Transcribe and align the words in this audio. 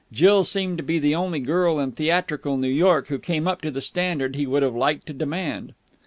Jill 0.11 0.43
seemed 0.43 0.77
to 0.79 0.83
be 0.83 0.97
the 0.97 1.13
only 1.13 1.39
girl 1.39 1.77
in 1.77 1.91
theatrical 1.91 2.57
New 2.57 2.67
York 2.67 3.09
who 3.09 3.19
came 3.19 3.47
up 3.47 3.61
to 3.61 3.69
the 3.69 3.81
standard 3.81 4.35
he 4.35 4.47
would 4.47 4.63
have 4.63 4.73
liked 4.75 5.05
to 5.05 5.13
demand. 5.13 5.73